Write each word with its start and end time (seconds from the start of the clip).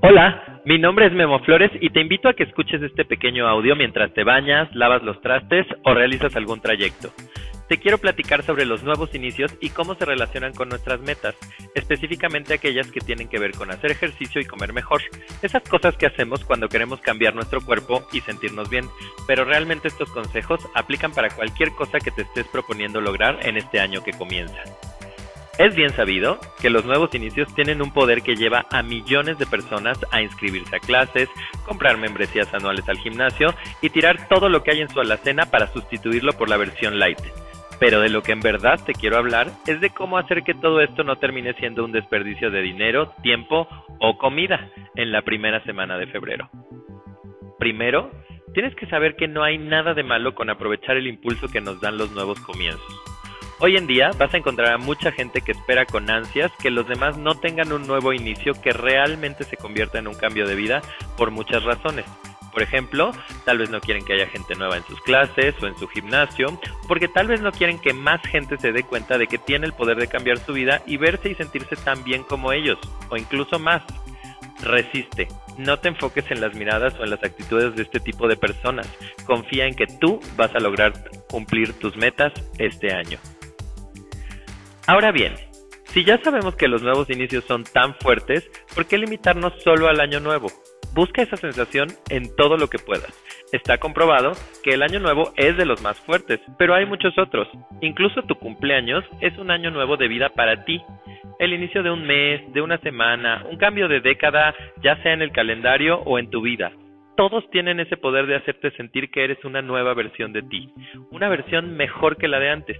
Hola, 0.00 0.62
mi 0.64 0.78
nombre 0.78 1.06
es 1.06 1.12
Memo 1.12 1.40
Flores 1.40 1.70
y 1.80 1.90
te 1.90 2.00
invito 2.00 2.28
a 2.28 2.34
que 2.34 2.44
escuches 2.44 2.80
este 2.80 3.04
pequeño 3.04 3.46
audio 3.46 3.76
mientras 3.76 4.14
te 4.14 4.24
bañas, 4.24 4.74
lavas 4.74 5.02
los 5.02 5.20
trastes 5.20 5.66
o 5.84 5.92
realizas 5.92 6.34
algún 6.36 6.60
trayecto. 6.60 7.10
Te 7.68 7.78
quiero 7.78 7.98
platicar 7.98 8.44
sobre 8.44 8.64
los 8.64 8.84
nuevos 8.84 9.12
inicios 9.14 9.52
y 9.60 9.70
cómo 9.70 9.96
se 9.96 10.04
relacionan 10.04 10.54
con 10.54 10.68
nuestras 10.68 11.00
metas, 11.00 11.34
específicamente 11.74 12.54
aquellas 12.54 12.92
que 12.92 13.00
tienen 13.00 13.28
que 13.28 13.40
ver 13.40 13.52
con 13.52 13.72
hacer 13.72 13.90
ejercicio 13.90 14.40
y 14.40 14.44
comer 14.44 14.72
mejor. 14.72 15.02
Esas 15.42 15.64
cosas 15.64 15.96
que 15.96 16.06
hacemos 16.06 16.44
cuando 16.44 16.68
queremos 16.68 17.00
cambiar 17.00 17.34
nuestro 17.34 17.60
cuerpo 17.60 18.06
y 18.12 18.20
sentirnos 18.20 18.70
bien, 18.70 18.88
pero 19.26 19.44
realmente 19.44 19.88
estos 19.88 20.10
consejos 20.10 20.60
aplican 20.74 21.12
para 21.12 21.30
cualquier 21.30 21.72
cosa 21.72 21.98
que 21.98 22.12
te 22.12 22.22
estés 22.22 22.46
proponiendo 22.46 23.00
lograr 23.00 23.44
en 23.44 23.56
este 23.56 23.80
año 23.80 24.04
que 24.04 24.12
comienza. 24.12 24.62
Es 25.58 25.74
bien 25.74 25.90
sabido 25.96 26.38
que 26.60 26.68
los 26.68 26.84
nuevos 26.84 27.14
inicios 27.14 27.52
tienen 27.54 27.80
un 27.80 27.90
poder 27.90 28.22
que 28.22 28.36
lleva 28.36 28.66
a 28.70 28.82
millones 28.82 29.38
de 29.38 29.46
personas 29.46 29.98
a 30.12 30.20
inscribirse 30.20 30.76
a 30.76 30.80
clases, 30.80 31.30
comprar 31.64 31.96
membresías 31.96 32.52
anuales 32.52 32.86
al 32.88 32.98
gimnasio 32.98 33.54
y 33.80 33.88
tirar 33.88 34.28
todo 34.28 34.50
lo 34.50 34.62
que 34.62 34.72
hay 34.72 34.82
en 34.82 34.90
su 34.90 35.00
alacena 35.00 35.46
para 35.46 35.72
sustituirlo 35.72 36.34
por 36.34 36.50
la 36.50 36.58
versión 36.58 36.98
light. 36.98 37.18
Pero 37.78 38.00
de 38.00 38.08
lo 38.08 38.22
que 38.22 38.32
en 38.32 38.40
verdad 38.40 38.80
te 38.84 38.94
quiero 38.94 39.18
hablar 39.18 39.48
es 39.66 39.80
de 39.80 39.90
cómo 39.90 40.16
hacer 40.18 40.42
que 40.42 40.54
todo 40.54 40.80
esto 40.80 41.04
no 41.04 41.16
termine 41.16 41.52
siendo 41.54 41.84
un 41.84 41.92
desperdicio 41.92 42.50
de 42.50 42.62
dinero, 42.62 43.12
tiempo 43.22 43.68
o 44.00 44.16
comida 44.18 44.70
en 44.94 45.12
la 45.12 45.22
primera 45.22 45.62
semana 45.64 45.98
de 45.98 46.06
febrero. 46.06 46.48
Primero, 47.58 48.10
tienes 48.54 48.74
que 48.74 48.86
saber 48.86 49.16
que 49.16 49.28
no 49.28 49.42
hay 49.42 49.58
nada 49.58 49.92
de 49.92 50.02
malo 50.02 50.34
con 50.34 50.48
aprovechar 50.48 50.96
el 50.96 51.06
impulso 51.06 51.48
que 51.48 51.60
nos 51.60 51.80
dan 51.80 51.98
los 51.98 52.12
nuevos 52.12 52.40
comienzos. 52.40 53.02
Hoy 53.58 53.76
en 53.76 53.86
día 53.86 54.10
vas 54.18 54.34
a 54.34 54.36
encontrar 54.36 54.74
a 54.74 54.78
mucha 54.78 55.12
gente 55.12 55.40
que 55.40 55.52
espera 55.52 55.86
con 55.86 56.10
ansias 56.10 56.52
que 56.60 56.70
los 56.70 56.86
demás 56.86 57.16
no 57.16 57.40
tengan 57.40 57.72
un 57.72 57.86
nuevo 57.86 58.12
inicio 58.12 58.52
que 58.60 58.72
realmente 58.72 59.44
se 59.44 59.56
convierta 59.56 59.98
en 59.98 60.08
un 60.08 60.14
cambio 60.14 60.46
de 60.46 60.54
vida 60.54 60.82
por 61.16 61.30
muchas 61.30 61.64
razones. 61.64 62.04
Por 62.56 62.62
ejemplo, 62.62 63.12
tal 63.44 63.58
vez 63.58 63.68
no 63.68 63.82
quieren 63.82 64.02
que 64.02 64.14
haya 64.14 64.28
gente 64.28 64.54
nueva 64.54 64.78
en 64.78 64.84
sus 64.84 64.98
clases 65.02 65.54
o 65.60 65.66
en 65.66 65.76
su 65.76 65.86
gimnasio, 65.88 66.58
porque 66.88 67.06
tal 67.06 67.26
vez 67.26 67.42
no 67.42 67.52
quieren 67.52 67.78
que 67.78 67.92
más 67.92 68.22
gente 68.22 68.56
se 68.56 68.72
dé 68.72 68.82
cuenta 68.82 69.18
de 69.18 69.26
que 69.26 69.36
tiene 69.36 69.66
el 69.66 69.74
poder 69.74 69.98
de 69.98 70.08
cambiar 70.08 70.38
su 70.38 70.54
vida 70.54 70.80
y 70.86 70.96
verse 70.96 71.28
y 71.28 71.34
sentirse 71.34 71.76
tan 71.76 72.02
bien 72.02 72.22
como 72.22 72.52
ellos, 72.52 72.78
o 73.10 73.18
incluso 73.18 73.58
más. 73.58 73.82
Resiste, 74.62 75.28
no 75.58 75.78
te 75.80 75.88
enfoques 75.88 76.30
en 76.30 76.40
las 76.40 76.54
miradas 76.54 76.98
o 76.98 77.04
en 77.04 77.10
las 77.10 77.22
actitudes 77.22 77.76
de 77.76 77.82
este 77.82 78.00
tipo 78.00 78.26
de 78.26 78.38
personas, 78.38 78.90
confía 79.26 79.66
en 79.66 79.74
que 79.74 79.86
tú 79.86 80.18
vas 80.38 80.54
a 80.54 80.58
lograr 80.58 80.94
cumplir 81.28 81.74
tus 81.74 81.94
metas 81.98 82.32
este 82.56 82.90
año. 82.90 83.18
Ahora 84.86 85.12
bien, 85.12 85.34
si 85.92 86.06
ya 86.06 86.18
sabemos 86.22 86.56
que 86.56 86.68
los 86.68 86.80
nuevos 86.80 87.10
inicios 87.10 87.44
son 87.44 87.64
tan 87.64 87.94
fuertes, 87.96 88.50
¿por 88.74 88.86
qué 88.86 88.96
limitarnos 88.96 89.52
solo 89.62 89.88
al 89.88 90.00
año 90.00 90.20
nuevo? 90.20 90.50
Busca 90.96 91.20
esa 91.20 91.36
sensación 91.36 91.88
en 92.08 92.34
todo 92.36 92.56
lo 92.56 92.68
que 92.68 92.78
puedas. 92.78 93.12
Está 93.52 93.76
comprobado 93.76 94.32
que 94.64 94.70
el 94.70 94.82
año 94.82 94.98
nuevo 94.98 95.30
es 95.36 95.54
de 95.58 95.66
los 95.66 95.82
más 95.82 96.00
fuertes, 96.00 96.40
pero 96.58 96.74
hay 96.74 96.86
muchos 96.86 97.18
otros. 97.18 97.46
Incluso 97.82 98.22
tu 98.22 98.36
cumpleaños 98.36 99.04
es 99.20 99.36
un 99.36 99.50
año 99.50 99.70
nuevo 99.70 99.98
de 99.98 100.08
vida 100.08 100.30
para 100.30 100.64
ti. 100.64 100.82
El 101.38 101.52
inicio 101.52 101.82
de 101.82 101.90
un 101.90 102.06
mes, 102.06 102.50
de 102.54 102.62
una 102.62 102.78
semana, 102.78 103.44
un 103.50 103.58
cambio 103.58 103.88
de 103.88 104.00
década, 104.00 104.54
ya 104.82 104.96
sea 105.02 105.12
en 105.12 105.20
el 105.20 105.32
calendario 105.32 105.98
o 105.98 106.18
en 106.18 106.30
tu 106.30 106.40
vida 106.40 106.72
todos 107.16 107.48
tienen 107.50 107.80
ese 107.80 107.96
poder 107.96 108.26
de 108.26 108.36
hacerte 108.36 108.70
sentir 108.72 109.10
que 109.10 109.24
eres 109.24 109.42
una 109.44 109.62
nueva 109.62 109.94
versión 109.94 110.32
de 110.32 110.42
ti, 110.42 110.72
una 111.10 111.28
versión 111.28 111.76
mejor 111.76 112.16
que 112.16 112.28
la 112.28 112.38
de 112.38 112.50
antes. 112.50 112.76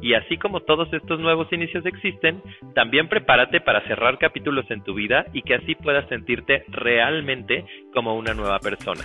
Y 0.00 0.14
así 0.14 0.38
como 0.38 0.60
todos 0.60 0.92
estos 0.92 1.20
nuevos 1.20 1.52
inicios 1.52 1.84
existen, 1.84 2.40
también 2.74 3.08
prepárate 3.08 3.60
para 3.60 3.86
cerrar 3.86 4.18
capítulos 4.18 4.64
en 4.70 4.82
tu 4.82 4.94
vida 4.94 5.26
y 5.32 5.42
que 5.42 5.54
así 5.54 5.74
puedas 5.74 6.08
sentirte 6.08 6.64
realmente 6.68 7.64
como 7.92 8.16
una 8.16 8.32
nueva 8.32 8.60
persona. 8.60 9.02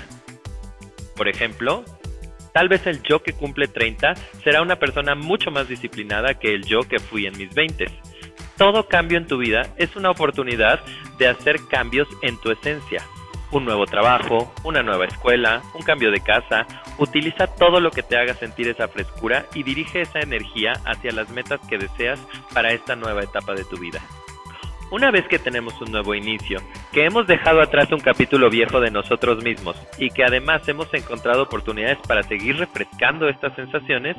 Por 1.18 1.28
ejemplo, 1.28 1.84
tal 2.54 2.70
vez 2.70 2.86
el 2.88 3.02
yo 3.02 3.24
que 3.24 3.34
cumple 3.34 3.68
30 3.68 4.14
será 4.44 4.62
una 4.62 4.78
persona 4.78 5.16
mucho 5.16 5.50
más 5.50 5.68
disciplinada 5.68 6.36
que 6.36 6.54
el 6.54 6.64
yo 6.64 6.82
que 6.82 7.00
fui 7.00 7.26
en 7.26 7.38
mis 7.38 7.54
20. 7.56 7.86
Todo 8.58 8.88
cambio 8.88 9.18
en 9.18 9.28
tu 9.28 9.38
vida 9.38 9.64
es 9.78 9.96
una 9.96 10.12
oportunidad 10.12 10.80
de 11.18 11.28
hacer 11.28 11.58
cambios 11.70 12.08
en 12.22 12.40
tu 12.40 12.52
esencia, 12.52 13.02
un 13.52 13.66
nuevo 13.66 13.86
trabajo, 13.86 14.52
una 14.64 14.84
nueva 14.84 15.06
escuela, 15.06 15.62
un 15.74 15.82
cambio 15.82 16.12
de 16.12 16.22
casa. 16.22 16.66
Utiliza 16.98 17.48
todo 17.48 17.80
lo 17.80 17.92
que 17.92 18.04
te 18.04 18.18
haga 18.18 18.34
sentir 18.34 18.68
esa 18.68 18.88
frescura 18.88 19.46
y 19.54 19.64
dirige 19.64 20.02
esa 20.02 20.20
energía 20.20 20.74
hacia 20.86 21.12
las 21.12 21.30
metas 21.30 21.60
que 21.68 21.78
deseas 21.78 22.20
para 22.54 22.72
esta 22.72 22.96
nueva 22.96 23.24
etapa 23.24 23.54
de 23.54 23.66
tu 23.66 23.78
vida. 23.78 24.02
Una 24.92 25.10
vez 25.12 25.28
que 25.28 25.40
tenemos 25.40 25.80
un 25.82 25.92
nuevo 25.92 26.14
inicio, 26.14 26.60
que 26.96 27.04
hemos 27.04 27.28
dejado 27.28 27.62
atrás 27.62 27.92
un 27.92 28.00
capítulo 28.00 28.50
viejo 28.50 28.80
de 28.80 28.90
nosotros 28.90 29.44
mismos 29.44 29.76
y 29.98 30.10
que 30.12 30.24
además 30.24 30.66
hemos 30.70 30.92
encontrado 30.94 31.44
oportunidades 31.44 31.98
para 32.08 32.24
seguir 32.24 32.56
refrescando 32.56 33.28
estas 33.28 33.54
sensaciones, 33.54 34.16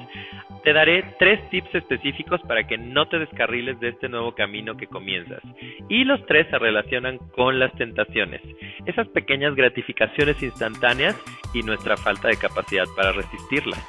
te 0.62 0.74
daré 0.74 1.02
tres 1.18 1.40
tips 1.48 1.74
específicos 1.74 2.38
para 2.42 2.66
que 2.66 2.76
no 2.76 3.08
te 3.08 3.18
descarriles 3.18 3.80
de 3.80 3.88
este 3.88 4.10
nuevo 4.10 4.34
camino 4.34 4.76
que 4.76 4.88
comienzas. 4.88 5.40
Y 5.88 6.04
los 6.04 6.24
tres 6.26 6.48
se 6.50 6.58
relacionan 6.58 7.16
con 7.34 7.58
las 7.58 7.72
tentaciones, 7.78 8.42
esas 8.84 9.08
pequeñas 9.08 9.54
gratificaciones 9.54 10.42
instantáneas 10.42 11.16
y 11.54 11.62
nuestra 11.62 11.96
falta 11.96 12.28
de 12.28 12.36
capacidad 12.36 12.84
para 12.94 13.12
resistirlas. 13.12 13.82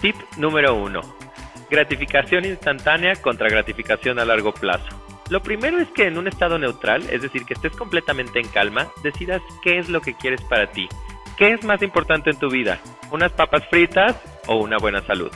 Tip 0.00 0.14
número 0.36 0.76
1. 0.76 1.00
Gratificación 1.68 2.44
instantánea 2.44 3.16
contra 3.16 3.48
gratificación 3.48 4.20
a 4.20 4.24
largo 4.24 4.54
plazo. 4.54 4.97
Lo 5.30 5.42
primero 5.42 5.78
es 5.78 5.88
que 5.88 6.06
en 6.06 6.16
un 6.16 6.26
estado 6.26 6.58
neutral, 6.58 7.02
es 7.10 7.20
decir, 7.20 7.44
que 7.44 7.54
estés 7.54 7.76
completamente 7.76 8.40
en 8.40 8.48
calma, 8.48 8.88
decidas 9.02 9.42
qué 9.62 9.78
es 9.78 9.88
lo 9.88 10.00
que 10.00 10.14
quieres 10.14 10.40
para 10.42 10.70
ti. 10.70 10.88
¿Qué 11.36 11.52
es 11.52 11.64
más 11.64 11.82
importante 11.82 12.30
en 12.30 12.38
tu 12.38 12.48
vida? 12.48 12.80
¿Unas 13.10 13.32
papas 13.32 13.66
fritas 13.68 14.16
o 14.46 14.56
una 14.56 14.78
buena 14.78 15.02
salud? 15.06 15.30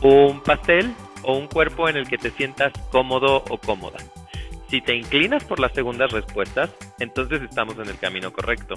¿Un 0.00 0.40
pastel 0.40 0.94
o 1.22 1.36
un 1.36 1.48
cuerpo 1.48 1.88
en 1.88 1.96
el 1.96 2.08
que 2.08 2.16
te 2.16 2.30
sientas 2.30 2.72
cómodo 2.90 3.44
o 3.48 3.58
cómoda? 3.58 3.98
Si 4.68 4.80
te 4.80 4.94
inclinas 4.94 5.44
por 5.44 5.58
las 5.58 5.72
segundas 5.72 6.12
respuestas, 6.12 6.70
entonces 7.00 7.42
estamos 7.42 7.76
en 7.78 7.88
el 7.88 7.98
camino 7.98 8.32
correcto. 8.32 8.74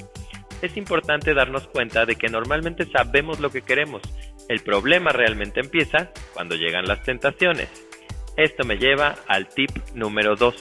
Es 0.62 0.76
importante 0.76 1.34
darnos 1.34 1.68
cuenta 1.68 2.06
de 2.06 2.16
que 2.16 2.30
normalmente 2.30 2.86
sabemos 2.92 3.40
lo 3.40 3.50
que 3.52 3.62
queremos. 3.62 4.02
El 4.50 4.62
problema 4.62 5.12
realmente 5.12 5.60
empieza 5.60 6.10
cuando 6.34 6.56
llegan 6.56 6.86
las 6.86 7.04
tentaciones. 7.04 7.91
Esto 8.38 8.64
me 8.64 8.78
lleva 8.78 9.16
al 9.28 9.48
tip 9.50 9.72
número 9.94 10.36
2. 10.36 10.56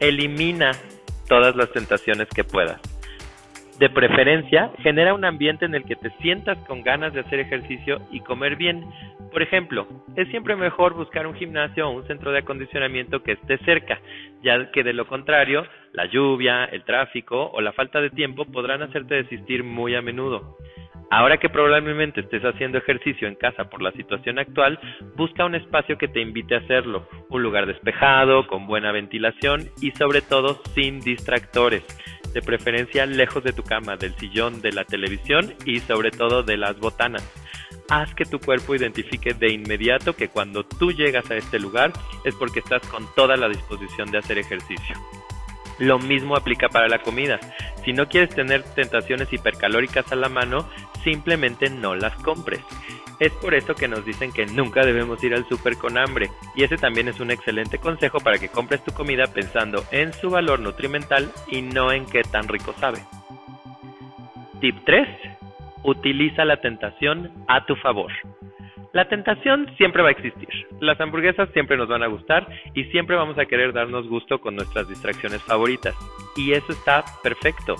Elimina 0.00 0.72
todas 1.28 1.54
las 1.54 1.70
tentaciones 1.72 2.28
que 2.28 2.44
puedas. 2.44 2.80
De 3.78 3.88
preferencia, 3.90 4.72
genera 4.78 5.14
un 5.14 5.24
ambiente 5.24 5.64
en 5.64 5.74
el 5.74 5.84
que 5.84 5.94
te 5.94 6.10
sientas 6.20 6.58
con 6.66 6.82
ganas 6.82 7.12
de 7.12 7.20
hacer 7.20 7.38
ejercicio 7.38 8.00
y 8.10 8.20
comer 8.20 8.56
bien. 8.56 8.84
Por 9.30 9.40
ejemplo, 9.40 9.86
es 10.16 10.26
siempre 10.30 10.56
mejor 10.56 10.94
buscar 10.94 11.28
un 11.28 11.34
gimnasio 11.34 11.88
o 11.88 11.92
un 11.92 12.06
centro 12.08 12.32
de 12.32 12.38
acondicionamiento 12.38 13.22
que 13.22 13.32
esté 13.32 13.58
cerca, 13.58 14.00
ya 14.42 14.72
que 14.72 14.82
de 14.82 14.94
lo 14.94 15.06
contrario, 15.06 15.64
la 15.92 16.06
lluvia, 16.06 16.64
el 16.64 16.82
tráfico 16.82 17.50
o 17.52 17.60
la 17.60 17.72
falta 17.72 18.00
de 18.00 18.10
tiempo 18.10 18.46
podrán 18.46 18.82
hacerte 18.82 19.14
desistir 19.14 19.62
muy 19.62 19.94
a 19.94 20.02
menudo. 20.02 20.56
Ahora 21.10 21.38
que 21.38 21.48
probablemente 21.48 22.20
estés 22.20 22.42
haciendo 22.42 22.76
ejercicio 22.78 23.28
en 23.28 23.34
casa 23.34 23.70
por 23.70 23.80
la 23.80 23.92
situación 23.92 24.38
actual, 24.38 24.78
busca 25.16 25.46
un 25.46 25.54
espacio 25.54 25.96
que 25.96 26.06
te 26.06 26.20
invite 26.20 26.54
a 26.54 26.58
hacerlo, 26.58 27.08
un 27.30 27.42
lugar 27.42 27.66
despejado, 27.66 28.46
con 28.46 28.66
buena 28.66 28.92
ventilación 28.92 29.70
y 29.80 29.92
sobre 29.92 30.20
todo 30.20 30.60
sin 30.74 31.00
distractores, 31.00 31.82
de 32.34 32.42
preferencia 32.42 33.06
lejos 33.06 33.42
de 33.42 33.54
tu 33.54 33.62
cama, 33.62 33.96
del 33.96 34.14
sillón, 34.16 34.60
de 34.60 34.72
la 34.72 34.84
televisión 34.84 35.54
y 35.64 35.78
sobre 35.80 36.10
todo 36.10 36.42
de 36.42 36.58
las 36.58 36.78
botanas. 36.78 37.22
Haz 37.88 38.14
que 38.14 38.26
tu 38.26 38.38
cuerpo 38.38 38.74
identifique 38.74 39.32
de 39.32 39.50
inmediato 39.50 40.14
que 40.14 40.28
cuando 40.28 40.62
tú 40.62 40.92
llegas 40.92 41.30
a 41.30 41.36
este 41.36 41.58
lugar 41.58 41.90
es 42.26 42.34
porque 42.34 42.58
estás 42.58 42.86
con 42.88 43.06
toda 43.14 43.34
la 43.38 43.48
disposición 43.48 44.10
de 44.10 44.18
hacer 44.18 44.36
ejercicio. 44.36 44.94
Lo 45.78 45.98
mismo 45.98 46.36
aplica 46.36 46.68
para 46.68 46.88
la 46.88 47.00
comida. 47.00 47.38
Si 47.84 47.92
no 47.92 48.08
quieres 48.08 48.30
tener 48.30 48.62
tentaciones 48.62 49.32
hipercalóricas 49.32 50.10
a 50.12 50.16
la 50.16 50.28
mano, 50.28 50.68
simplemente 51.04 51.70
no 51.70 51.94
las 51.94 52.14
compres. 52.22 52.60
Es 53.20 53.32
por 53.32 53.54
eso 53.54 53.74
que 53.74 53.88
nos 53.88 54.04
dicen 54.04 54.32
que 54.32 54.46
nunca 54.46 54.84
debemos 54.84 55.22
ir 55.24 55.34
al 55.34 55.48
súper 55.48 55.76
con 55.76 55.98
hambre, 55.98 56.30
y 56.54 56.62
ese 56.62 56.76
también 56.76 57.08
es 57.08 57.18
un 57.18 57.30
excelente 57.30 57.78
consejo 57.78 58.20
para 58.20 58.38
que 58.38 58.48
compres 58.48 58.84
tu 58.84 58.92
comida 58.92 59.26
pensando 59.26 59.84
en 59.90 60.12
su 60.12 60.30
valor 60.30 60.60
nutrimental 60.60 61.30
y 61.50 61.62
no 61.62 61.90
en 61.92 62.06
qué 62.06 62.22
tan 62.22 62.46
rico 62.46 62.74
sabe. 62.78 63.00
Tip 64.60 64.76
3. 64.84 65.08
Utiliza 65.84 66.44
la 66.44 66.60
tentación 66.60 67.32
a 67.48 67.64
tu 67.64 67.74
favor. 67.76 68.12
La 68.92 69.08
tentación 69.08 69.70
siempre 69.76 70.02
va 70.02 70.08
a 70.08 70.12
existir. 70.12 70.48
Las 70.80 71.00
hamburguesas 71.00 71.48
siempre 71.52 71.76
nos 71.76 71.88
van 71.88 72.02
a 72.02 72.06
gustar 72.06 72.48
y 72.74 72.84
siempre 72.84 73.16
vamos 73.16 73.38
a 73.38 73.46
querer 73.46 73.72
darnos 73.72 74.08
gusto 74.08 74.40
con 74.40 74.56
nuestras 74.56 74.88
distracciones 74.88 75.42
favoritas. 75.42 75.94
Y 76.36 76.52
eso 76.52 76.72
está 76.72 77.04
perfecto 77.22 77.76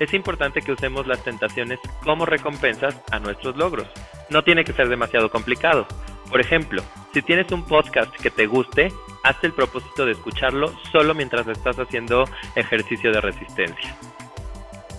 es 0.00 0.14
importante 0.14 0.62
que 0.62 0.72
usemos 0.72 1.06
las 1.06 1.22
tentaciones 1.24 1.80
como 2.04 2.24
recompensas 2.24 3.00
a 3.10 3.18
nuestros 3.18 3.56
logros. 3.56 3.88
No 4.30 4.42
tiene 4.42 4.64
que 4.64 4.72
ser 4.72 4.88
demasiado 4.88 5.30
complicado. 5.30 5.86
Por 6.30 6.40
ejemplo, 6.40 6.82
Si 7.14 7.22
tienes 7.22 7.50
un 7.52 7.64
podcast 7.64 8.14
que 8.16 8.30
te 8.30 8.46
guste, 8.46 8.92
hazte 9.24 9.46
el 9.46 9.54
propósito 9.54 10.04
de 10.04 10.12
escucharlo 10.12 10.68
solo 10.92 11.14
mientras 11.14 11.48
estás 11.48 11.76
haciendo 11.78 12.26
ejercicio 12.54 13.10
de 13.10 13.20
resistencia. 13.20 13.96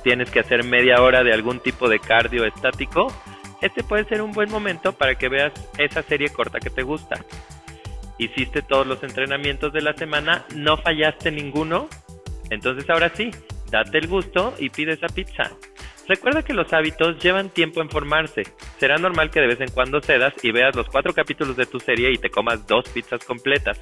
Tienes 0.03 0.31
que 0.31 0.39
hacer 0.39 0.63
media 0.65 1.01
hora 1.01 1.23
de 1.23 1.31
algún 1.31 1.59
tipo 1.59 1.87
de 1.87 1.99
cardio 1.99 2.45
estático. 2.45 3.13
Este 3.61 3.83
puede 3.83 4.05
ser 4.05 4.21
un 4.21 4.31
buen 4.31 4.49
momento 4.49 4.93
para 4.93 5.15
que 5.15 5.29
veas 5.29 5.53
esa 5.77 6.01
serie 6.03 6.29
corta 6.29 6.59
que 6.59 6.69
te 6.69 6.83
gusta. 6.83 7.23
Hiciste 8.17 8.61
todos 8.61 8.85
los 8.85 9.01
entrenamientos 9.03 9.73
de 9.73 9.81
la 9.81 9.93
semana, 9.93 10.45
no 10.55 10.77
fallaste 10.77 11.31
ninguno. 11.31 11.87
Entonces 12.49 12.89
ahora 12.89 13.11
sí, 13.13 13.31
date 13.69 13.97
el 13.97 14.07
gusto 14.07 14.53
y 14.59 14.69
pide 14.69 14.93
esa 14.93 15.07
pizza. 15.07 15.51
Recuerda 16.07 16.41
que 16.41 16.53
los 16.53 16.73
hábitos 16.73 17.21
llevan 17.21 17.49
tiempo 17.49 17.81
en 17.81 17.89
formarse. 17.89 18.43
Será 18.79 18.97
normal 18.97 19.29
que 19.29 19.41
de 19.41 19.47
vez 19.47 19.61
en 19.61 19.69
cuando 19.69 20.01
cedas 20.01 20.33
y 20.41 20.51
veas 20.51 20.75
los 20.75 20.87
cuatro 20.87 21.13
capítulos 21.13 21.55
de 21.55 21.67
tu 21.67 21.79
serie 21.79 22.11
y 22.11 22.17
te 22.17 22.31
comas 22.31 22.65
dos 22.65 22.89
pizzas 22.89 23.23
completas. 23.23 23.79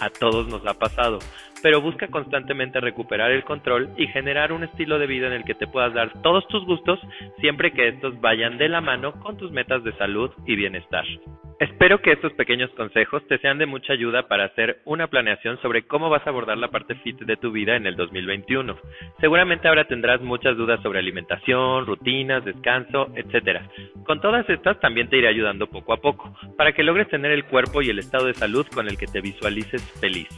A 0.00 0.10
todos 0.10 0.48
nos 0.48 0.66
ha 0.66 0.74
pasado, 0.74 1.20
pero 1.62 1.80
busca 1.80 2.08
constantemente 2.08 2.80
recuperar 2.80 3.30
el 3.30 3.44
control 3.44 3.90
y 3.96 4.06
generar 4.08 4.52
un 4.52 4.64
estilo 4.64 4.98
de 4.98 5.06
vida 5.06 5.28
en 5.28 5.32
el 5.32 5.44
que 5.44 5.54
te 5.54 5.66
puedas 5.66 5.94
dar 5.94 6.12
todos 6.22 6.46
tus 6.48 6.64
gustos 6.64 7.00
siempre 7.40 7.72
que 7.72 7.88
estos 7.88 8.20
vayan 8.20 8.58
de 8.58 8.68
la 8.68 8.80
mano 8.80 9.12
con 9.20 9.36
tus 9.36 9.50
metas 9.52 9.82
de 9.84 9.92
salud 9.96 10.30
y 10.46 10.56
bienestar. 10.56 11.04
Espero 11.62 12.02
que 12.02 12.10
estos 12.10 12.32
pequeños 12.32 12.70
consejos 12.70 13.24
te 13.28 13.38
sean 13.38 13.58
de 13.58 13.66
mucha 13.66 13.92
ayuda 13.92 14.26
para 14.26 14.46
hacer 14.46 14.80
una 14.84 15.06
planeación 15.06 15.60
sobre 15.62 15.86
cómo 15.86 16.10
vas 16.10 16.26
a 16.26 16.30
abordar 16.30 16.58
la 16.58 16.72
parte 16.72 16.96
fit 16.96 17.20
de 17.20 17.36
tu 17.36 17.52
vida 17.52 17.76
en 17.76 17.86
el 17.86 17.94
2021. 17.94 18.76
Seguramente 19.20 19.68
ahora 19.68 19.84
tendrás 19.84 20.20
muchas 20.20 20.56
dudas 20.56 20.82
sobre 20.82 20.98
alimentación, 20.98 21.86
rutinas, 21.86 22.44
descanso, 22.44 23.12
etc. 23.14 23.60
Con 24.04 24.20
todas 24.20 24.48
estas 24.50 24.80
también 24.80 25.08
te 25.08 25.18
iré 25.18 25.28
ayudando 25.28 25.68
poco 25.68 25.92
a 25.92 25.98
poco, 25.98 26.34
para 26.56 26.72
que 26.72 26.82
logres 26.82 27.08
tener 27.08 27.30
el 27.30 27.44
cuerpo 27.44 27.80
y 27.80 27.90
el 27.90 28.00
estado 28.00 28.26
de 28.26 28.34
salud 28.34 28.66
con 28.74 28.88
el 28.88 28.98
que 28.98 29.06
te 29.06 29.20
visualices 29.20 29.82
feliz. 30.00 30.28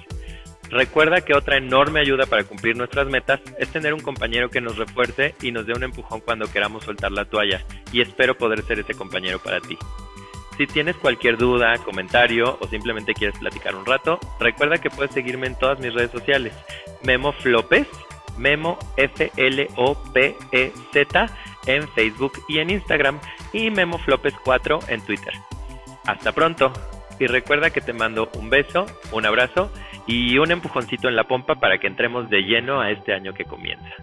Recuerda 0.70 1.20
que 1.20 1.34
otra 1.34 1.56
enorme 1.56 2.00
ayuda 2.00 2.26
para 2.26 2.44
cumplir 2.44 2.76
nuestras 2.76 3.06
metas 3.06 3.40
es 3.58 3.68
tener 3.68 3.94
un 3.94 4.00
compañero 4.00 4.50
que 4.50 4.60
nos 4.60 4.76
refuerce 4.76 5.34
y 5.42 5.52
nos 5.52 5.66
dé 5.66 5.72
un 5.72 5.84
empujón 5.84 6.20
cuando 6.20 6.50
queramos 6.50 6.84
soltar 6.84 7.12
la 7.12 7.26
toalla, 7.26 7.64
y 7.92 8.00
espero 8.00 8.36
poder 8.36 8.62
ser 8.62 8.80
ese 8.80 8.94
compañero 8.94 9.38
para 9.38 9.60
ti. 9.60 9.78
Si 10.56 10.66
tienes 10.66 10.96
cualquier 10.96 11.36
duda, 11.36 11.78
comentario 11.78 12.56
o 12.60 12.68
simplemente 12.68 13.12
quieres 13.12 13.38
platicar 13.38 13.74
un 13.74 13.84
rato, 13.84 14.20
recuerda 14.38 14.78
que 14.78 14.90
puedes 14.90 15.12
seguirme 15.12 15.48
en 15.48 15.58
todas 15.58 15.80
mis 15.80 15.92
redes 15.92 16.12
sociales. 16.12 16.52
Memo 17.02 17.32
Flopes, 17.32 17.88
Memo 18.38 18.78
F 18.96 19.32
L 19.36 19.68
O 19.76 20.00
P 20.12 20.36
E 20.52 20.72
Z 20.92 21.26
en 21.66 21.88
Facebook 21.88 22.32
y 22.48 22.58
en 22.58 22.70
Instagram 22.70 23.20
y 23.52 23.70
Memo 23.70 23.98
Flopes 23.98 24.34
4 24.44 24.80
en 24.88 25.00
Twitter. 25.04 25.34
Hasta 26.06 26.32
pronto 26.32 26.72
y 27.18 27.26
recuerda 27.26 27.70
que 27.70 27.80
te 27.80 27.92
mando 27.92 28.30
un 28.34 28.50
beso, 28.50 28.86
un 29.12 29.26
abrazo 29.26 29.72
y 30.06 30.38
un 30.38 30.50
empujoncito 30.50 31.08
en 31.08 31.16
la 31.16 31.24
pompa 31.24 31.54
para 31.56 31.78
que 31.78 31.86
entremos 31.86 32.28
de 32.28 32.42
lleno 32.42 32.80
a 32.80 32.90
este 32.90 33.14
año 33.14 33.32
que 33.32 33.44
comienza. 33.44 33.94